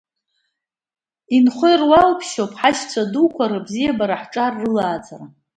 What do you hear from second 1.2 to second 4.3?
Инхо ируалԥшьоуп ҳашьцәа дуқәа рыбзиабара